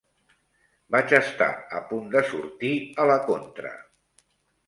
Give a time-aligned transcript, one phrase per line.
[0.95, 1.49] Vaig estar
[1.79, 2.71] a punt de sortir
[3.03, 3.75] a La Contra.